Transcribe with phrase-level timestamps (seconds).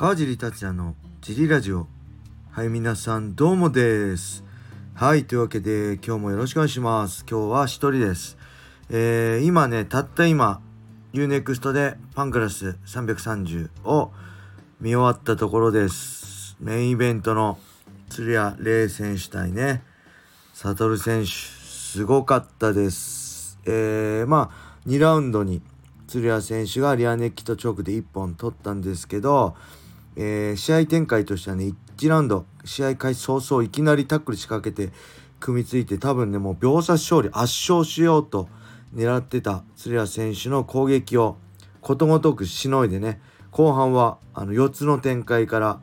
[0.00, 1.86] 川尻達也のジリラジオ。
[2.52, 4.42] はい皆さんどうもです。
[4.94, 7.26] はいというわけで今日もよろしくお願いします。
[7.30, 8.38] 今日は一人です。
[8.88, 10.62] えー、今ねたった今
[11.12, 14.10] UNEXT でパンクラス330を
[14.80, 16.56] 見終わったところです。
[16.60, 17.58] メインイベントの
[18.08, 19.82] 鶴谷玲選手対ね
[20.54, 21.30] 悟選手。
[21.30, 23.58] すごかったです。
[23.66, 25.60] えー、まあ2ラウンドに
[26.08, 29.54] 鶴谷選手がリアネッキとチョークで1本取ったんですけど、
[30.22, 34.92] えー、試合展開としてはね1ラウンド試合開始早々いきなりタックル仕掛けて
[35.40, 38.46] 組みついて多分ねもう秒差勝利圧勝しようと
[38.94, 41.38] 狙ってた鶴谷選手の攻撃を
[41.80, 43.18] ことごとくしのいでね
[43.50, 45.80] 後半はあの4つの展開から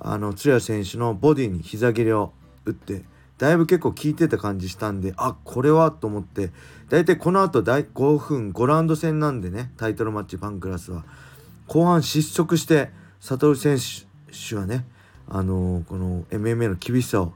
[0.00, 2.32] あの鶴谷選手のボディに膝切れを
[2.64, 3.04] 打って
[3.38, 6.50] だいぶ結構効いてた感じしたんであこれはと思って
[6.88, 11.04] 大体この後5分5ラウンド戦なんでねタイトルマッチパンクラスは
[11.68, 13.78] 後半失速して悟選
[14.30, 14.84] 手はね
[15.28, 17.34] あの、この MMA の厳しさを、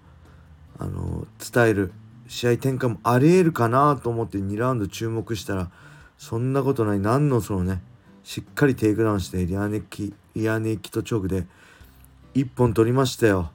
[0.79, 1.93] あの、伝える
[2.27, 5.71] 試合展開もありえるかなと思って2ラウンド注目したら
[6.17, 7.01] そんなことない。
[7.01, 7.83] 何のそのね
[8.25, 11.47] しっかりテイクダウンしてリアネイキッリアネイキッドチョークで
[12.35, 13.51] 1本取りましたよ。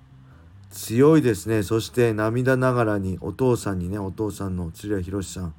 [0.69, 1.63] 強いですね。
[1.63, 5.55] そして涙ながらにお父さんにねお父さんの鶴谷宏さん。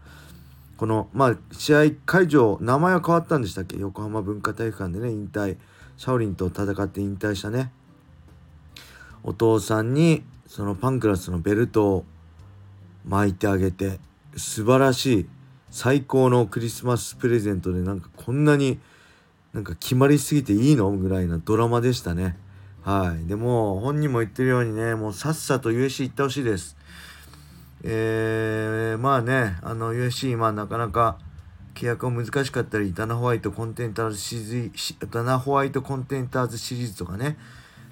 [0.76, 3.78] このまあ試合会場名前は変わったんでしたっけ？
[3.78, 5.56] 横浜文化体育館でね引退。
[5.98, 7.70] シャオリンと戦って引退したね
[9.22, 12.04] お父さんにそのパンクラスのベルトを
[13.06, 14.00] 巻いてあげて
[14.36, 15.28] 素晴らしい
[15.70, 18.78] 最高のクリスマスプレゼントでなんかこんなに
[19.52, 20.90] なんか決まりすぎていいの？
[20.90, 22.36] ぐらいなドラマでしたね。
[22.82, 23.26] はい。
[23.26, 26.76] でも、本人も言ってるようにね、もうさっさと USC 行ってほしいです。
[27.82, 31.18] えー、まあね、あの USC、まあなかなか
[31.78, 37.38] 契約が難しかったり、ダナホワイトコンテンターズシリーズ、ダナホワイトコンテンターズシリーズとかね、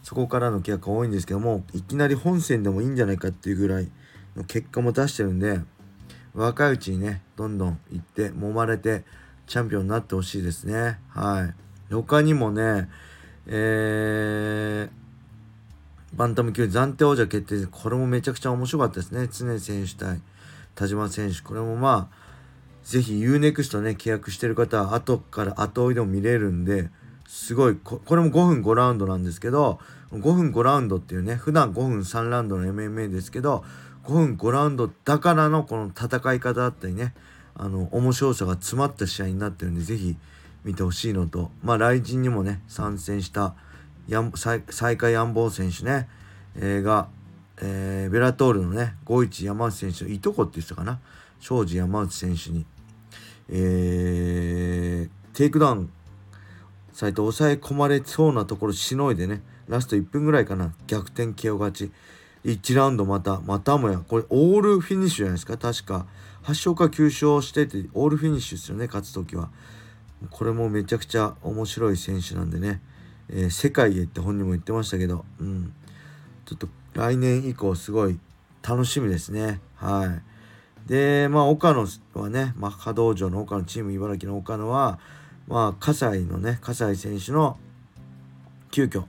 [0.02, 3.90] そこからの契約が多いんですけども、いきなり本戦でもいいんじゃないかっていうぐらい
[4.34, 5.60] の結果も出してるんで、
[6.34, 9.04] 若いうちにね、どんどん行って、揉まれて、
[9.46, 10.98] チャンピオンになってほしいですね。
[11.10, 11.94] はい。
[11.94, 12.90] 他にもね、
[13.46, 19.28] えー、バンタム級暫定王者決定戦これもめちゃくちゃ面白かったですね。
[19.30, 20.20] 常選手対
[20.74, 21.40] 田島選手。
[21.40, 22.25] これもまあ、
[22.86, 26.88] ぜひ UNEXT ね、契約してる方は後から後追いでも見れるんで、
[27.26, 29.80] すごいこ、これも5分5ラウンドなんですけど、
[30.12, 33.64] 5分5ラウンドっていうね、普段5分3ラウンドの MMA ですけど、
[34.04, 37.12] 5分5ラウンドだからのこの戦い方だったりね、
[37.56, 40.16] あの、面白さが詰まった試合になってるんで、ぜひ
[40.62, 43.56] 見てほしいのと、まあ、来人にもね、参戦した
[44.06, 44.62] やん最
[44.96, 46.08] 下位安保選手ね、
[46.54, 47.08] えー、が、
[47.60, 51.00] えー、ベラトールのね、51山内選手の、いとこって言ってたかな、
[51.40, 52.66] 庄司山内選手に、
[53.48, 55.90] えー、テイクダウン
[56.92, 61.92] されて抑え込まれそうなところしのいでね、ラスト1分ぐらいかな、逆転 KO 勝ち。
[62.44, 66.06] 1ラウンドまた、またもや、これオールフィニッシュじゃないですか、確か。
[66.44, 69.50] 8勝か9勝してて、オールフィニッシュですよね、勝つ時は。
[70.30, 72.80] これもめちゃくちゃ面白い選手なんでね、
[73.28, 75.74] えー、世界へって本人も言ってましたけど、うん、
[76.44, 78.18] ちょっと来年以降すごい
[78.66, 79.60] 楽しみですね。
[79.74, 80.35] はい。
[80.86, 84.98] で、まあ、岡野はね、マッハ道場の岡野、チーム茨城の岡野は、
[85.48, 87.58] まあ、葛西のね、葛西選手の
[88.70, 89.04] 急遽、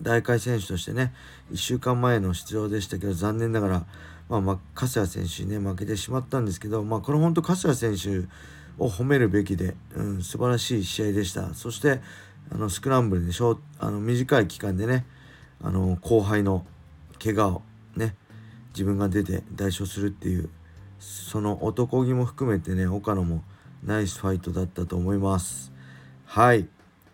[0.00, 1.12] 大会選手としてね、
[1.52, 3.86] 1週間前の出場でしたけど、残念ながら、
[4.28, 8.28] まあ、まあ、葛西選手にね、負けてしまったんですけど、まあ、これ本当、葛西選手、
[8.78, 11.54] を褒めるべきで、うん、素晴らしい試合でした。
[11.54, 12.00] そして
[12.50, 15.04] あのスクランブルでしょあの短い期間でね
[15.62, 16.64] あの後輩の
[17.22, 17.62] 怪我を
[17.96, 18.14] ね
[18.70, 20.48] 自分が出て代償するっていう
[20.98, 23.42] その男気も含めてね岡野も
[23.84, 25.72] ナイスファイトだったと思います
[26.24, 26.66] はい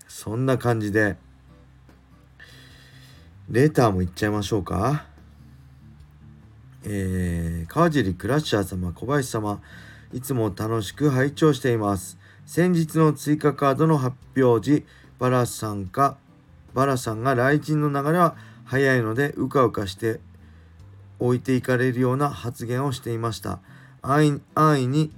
[0.08, 1.16] そんな感じで
[3.50, 5.06] レーターもいっちゃいましょうか
[6.86, 9.60] えー、川尻クラッシャー様小林様
[10.14, 12.18] いつも楽しく拝聴しています。
[12.46, 14.86] 先日の追加カードの発表時、
[15.18, 16.18] バラさんか、
[16.72, 20.20] バラさんが来人の流れは早いので、うかうかして
[21.18, 23.58] 置いていかれるような発言をしていました。
[24.04, 25.12] 安易に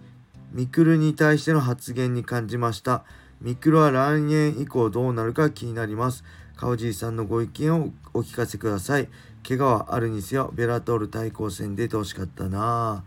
[0.52, 3.04] ミクルに対しての発言に感じました。
[3.40, 6.24] ミクルは来年以降どうなるか気になります。
[6.56, 9.08] 川尻さんのご意見をお聞かせください。
[9.46, 13.04] 怪我はあるにせよ、ベラトール対抗戦出てほしかったな。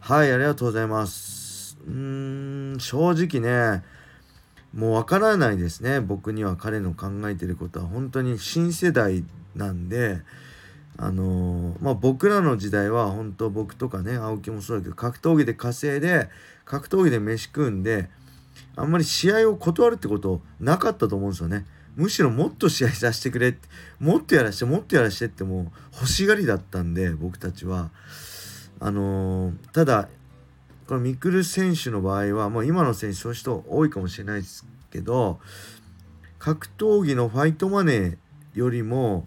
[0.00, 1.76] はい、ありがとうございます。
[1.86, 3.82] うーん、正直ね、
[4.74, 6.00] もうわからないですね。
[6.00, 9.24] 僕には彼の考えてることは本当に新世代
[9.54, 10.20] なんで、
[10.98, 16.28] あのー、まあ、僕らの時代は本当僕とかね、青木もそうだけど、格闘技で稼いで、
[16.64, 18.08] 格闘技で飯食うんで、
[18.76, 21.66] あんまり試合を断るってことなかったと思うんですよね。
[21.96, 23.68] むしろもっと試合させてくれって
[24.00, 27.90] もっとやらしてもっとやらしてってもう欲しがりだったんで僕たちは
[28.80, 30.08] あのー、ただ
[30.88, 35.38] このミクル選手の場合はもう今の選手そういう人多いかもしれないですけど
[36.38, 38.16] 格闘技のファイトマネー
[38.54, 39.26] よりも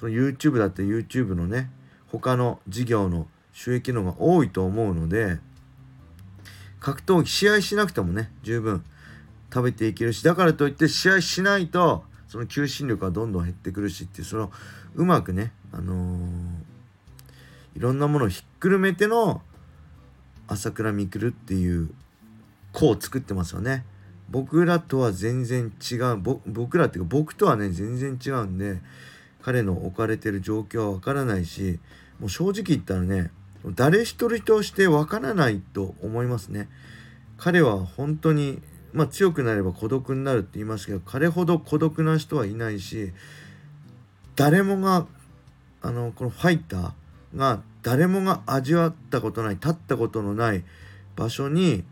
[0.00, 1.70] その YouTube だって YouTube のね
[2.10, 5.38] 他の事業の収益の方が多いと思うので
[6.80, 8.82] 格闘技試合しなくてもね十分
[9.52, 14.50] 食べていけるしだからといって試合しないとその求心力がどんどん減ってくるしっていうその
[14.94, 16.18] うまくねあのー、
[17.76, 19.42] いろんなものをひっくるめての
[20.48, 21.90] 朝倉未来っていう
[22.72, 23.84] 子を作ってますよね。
[24.30, 26.16] 僕らとは全然違う
[26.46, 28.80] 僕らっていうか僕とはね全然違うんで
[29.42, 31.78] 彼の置かれてる状況はわからないし
[32.18, 33.30] もう正直言ったらね
[33.74, 36.68] 誰一人としてわからないと思いますね。
[37.36, 38.60] 彼は本当に
[38.92, 43.12] まあ、強くなれば孤独になるって言いますけど彼ほど孤独な人はいないし
[44.36, 45.06] 誰もが
[45.82, 46.92] あのこのファイター
[47.36, 50.64] が誰もが味わったことない立ったことのない
[51.16, 51.84] 場所に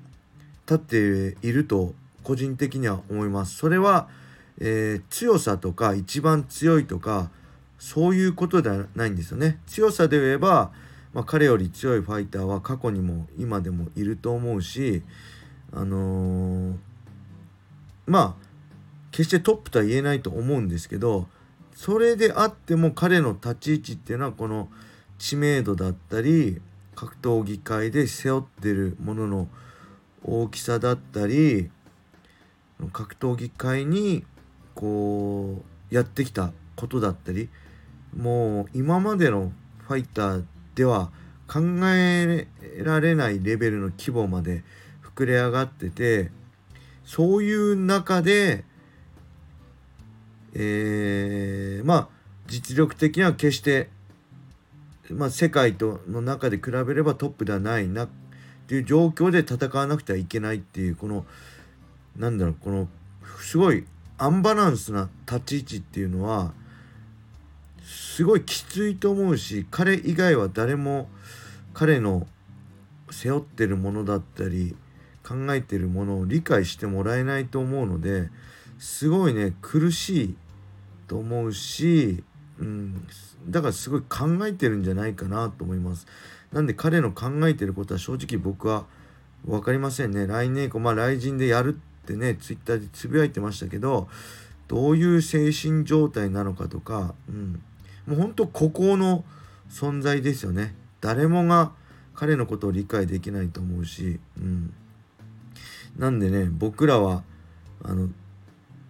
[0.67, 3.56] 立っていると個人的には思います。
[3.56, 4.09] それは、
[4.59, 7.31] えー、強さとか一番強いとか
[7.79, 9.59] そういうことではないんですよね。
[9.67, 10.73] 強さで言えば、
[11.13, 15.03] まあ、彼より強いファイターは過去にも今でもいると思うし
[15.73, 16.77] あのー、
[18.07, 18.49] まあ
[19.11, 21.27] 決してトップとは言えないと思うんですけど
[21.75, 24.69] それであっても彼の立ち位置っていうのはこの
[25.19, 26.61] 知名度だったり
[26.95, 29.49] 格闘技界で背負ってるものの
[30.25, 31.71] 大きさだったり
[32.93, 34.25] 格闘技界に
[34.75, 37.49] こうやってきたことだったり
[38.16, 39.52] もう今までの
[39.87, 40.44] ファイター
[40.75, 41.10] では
[41.46, 42.46] 考え
[42.82, 44.62] られないレベルの規模まで
[45.16, 46.31] 膨れ上がってて
[47.05, 48.64] そういう中で、
[50.55, 52.08] えー、まあ
[52.46, 53.88] 実力的には決して、
[55.10, 58.08] まあ、世界との中で比べればトップではないなっ
[58.66, 61.25] ていう状況で戦わなくてはいけないっていうこの
[62.16, 62.88] なんだろうこの
[63.40, 63.87] すごい
[64.19, 66.52] アンバランスな立ち位置っていうのは
[67.88, 71.08] すごいきついと思うし彼以外は誰も
[71.73, 72.26] 彼の
[73.11, 74.76] 背負ってるものだったり
[75.26, 78.29] 考えてるものを理解してもらえないと思うので
[78.79, 80.37] すごいね苦しい
[81.06, 82.23] と思うし、
[82.58, 83.06] うん、
[83.49, 86.06] だからすごい考えてるんじゃないかなと思います。
[86.52, 88.84] なんで彼の考えてることは正直僕は
[89.46, 90.26] 分かりませんね。
[90.26, 94.08] 来年以降、まあ来人でやるってね、ツイッターでつぶやいてましたけど、
[94.67, 97.62] どういう精神状態なのかとか、うん、
[98.08, 99.25] もうほんと孤高の
[99.70, 100.75] 存在ですよね。
[101.00, 101.72] 誰もが
[102.14, 104.72] 彼のことを理解できないと思うし、うん。
[105.99, 107.22] なんでね僕らは
[107.84, 108.08] あの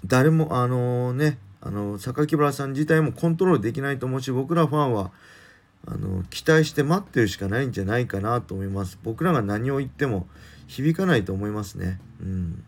[0.06, 5.10] 誰もあのねあの榊原さん自体もコントロールできないと思うし僕らファンは
[5.86, 10.26] あの期待して待ってるしかないんじゃないかなと思います僕らが何を言っても
[10.66, 12.64] 響かないと思いますねうん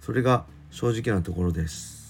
[0.00, 2.01] それが正直なところです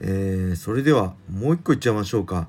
[0.00, 2.48] えー、それではもう一個いっちゃいましょうか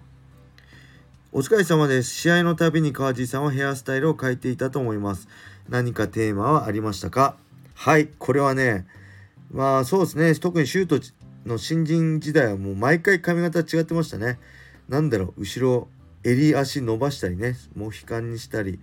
[1.31, 2.09] お疲れ様です。
[2.09, 5.27] 試合のたびに川地さんはヘアスタイルを変えていたと思います。
[5.67, 7.37] 何かテーマはありましたか？
[7.75, 8.87] はい、これはね、
[9.51, 10.99] まあそうですね、特にシュート
[11.45, 14.39] の新人時代はもう毎回髪型違ってましたね。
[14.87, 15.87] なんだろう、後ろ、
[16.23, 18.79] 襟足伸ばしたりね、モヒカンにしたり、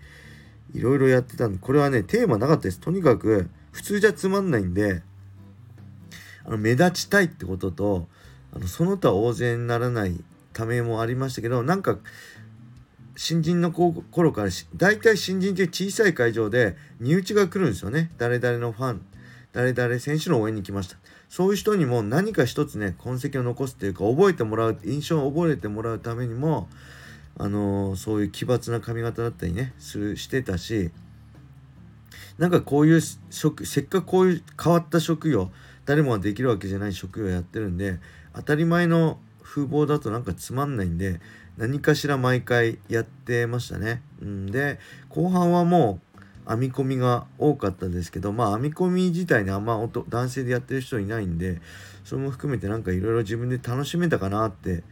[0.73, 2.81] いろいろやってたんで、これはね、テーマなかったです。
[2.81, 5.03] とにかく、普通じゃつまんないんで、
[6.45, 8.09] あの目立ちたいってことと、
[8.53, 10.19] あのその他大勢にならない
[10.53, 11.99] ためもありましたけど、なんか、
[13.17, 18.11] 新人の頃から大体新人って小さい会場で身内が来るんですよね。
[18.19, 19.07] 誰々のファン
[19.53, 20.99] 誰々選手の応援に来ました。
[21.29, 26.69] そういう人にも何か一つね痕跡を残すっていうか覚えてもらう印象を覚えてもらうためにも
[27.39, 30.91] あのー、そういう奇抜な髪型だったりねするしてたし
[32.39, 33.01] なんかこういう
[33.31, 35.51] 職せっかくこういう変わった職業
[35.85, 37.99] 誰もができるわけじゃない職業やってるんで
[38.37, 41.21] 当たり前の風貌だとなんかつまんないんで
[41.57, 44.03] 何かしら毎回やってましたね。
[44.21, 44.79] うん、で
[45.09, 46.01] 後半はも
[46.47, 51.61] う編み込みが多かったですけどまあ編み込み自体にあんま男性でやってる人いないんで
[52.05, 54.85] それも含めてなんかいろいろ自分で楽しめたかなって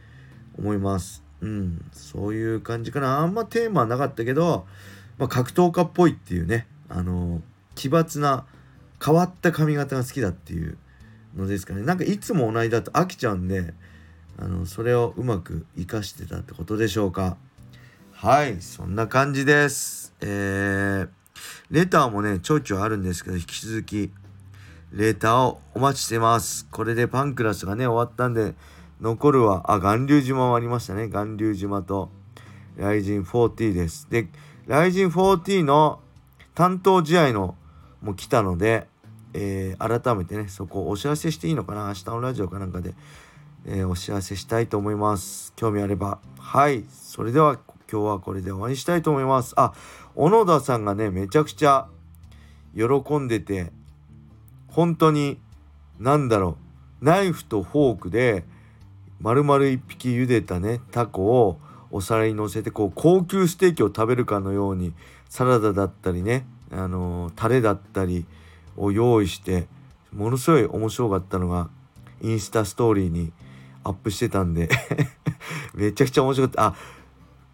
[0.57, 1.23] 思います。
[1.41, 3.19] うん、そういう感じかな。
[3.19, 4.65] あんまテーマはなかったけど、
[5.17, 7.41] まあ、格闘家っぽいっていうね、あの
[7.75, 8.45] 奇抜な
[9.03, 10.77] 変わった髪型が好きだっていう
[11.35, 11.83] のですかね。
[11.83, 13.73] なんかいつも同じだと飽きちゃうんで、
[14.37, 17.37] あのそれをうまく活かしてたってことでしょうか
[18.11, 21.09] はいそんな感じですえー、
[21.71, 24.11] レターもねちょいちょいあるんですけど引き続き
[24.95, 26.67] レターをお待ちしてます。
[26.71, 28.53] これでパンクラスがね、終わったんで、
[29.01, 31.09] 残るは、あ、巌流島もありましたね。
[31.09, 32.09] 巌流島と、
[32.77, 34.07] ライジン40です。
[34.09, 34.29] で、
[34.67, 35.99] ライジン40の
[36.53, 37.55] 担当試合の
[38.01, 38.87] も来たので、
[39.37, 41.87] えー、改めてね、そこをお知らせしていいのかな？
[41.87, 42.93] 明日のラジオかなんかで、
[43.65, 45.51] えー、お知らせしたいと思います。
[45.57, 46.19] 興味あれば。
[46.39, 46.85] はい。
[46.89, 47.59] それでは
[47.91, 49.53] 今日はこれで終わりにしたいと思います。
[49.57, 49.73] あ、
[50.15, 51.87] 小野田さんがね、めちゃくちゃ
[52.75, 53.73] 喜んでて、
[54.69, 55.37] 本当に、
[55.99, 56.57] なんだろ
[57.01, 58.45] う、ナイフとフォークで、
[59.19, 61.59] 丸々一匹茹でたね、タコを
[61.91, 64.93] お皿に乗せて、こう、高級ステーキを食べるかのように、
[65.29, 68.25] サラダだったりね、あのー、タレだったり
[68.77, 69.67] を用意して、
[70.13, 71.69] ものすごい面白かったのが、
[72.21, 73.31] インスタストーリーに
[73.83, 74.69] アップしてたんで
[75.75, 76.65] めちゃくちゃ面白かった。
[76.65, 76.75] あ、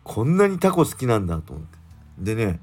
[0.04, 1.78] こんなにタコ好きなんだと思って。
[2.20, 2.60] でね、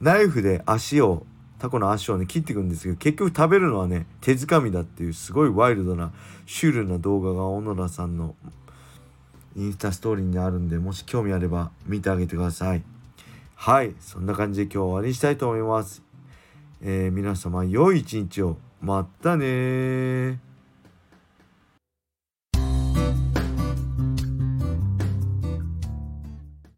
[0.00, 1.26] ナイフで足を、
[1.58, 6.12] タコの足をね、切っていくんですけど、結局食べるのはね、手づかみだっていうすごいワイルドな、
[6.46, 8.34] シュールな動画が小野田さんの
[9.56, 12.82] インスタストーリーにあるんで、もし興味あれば見てあげてください。
[13.54, 16.05] はい、そんな感じで今日は終わりにしたいと思います。
[16.80, 18.58] えー、皆様良い一日を。
[18.80, 20.38] またね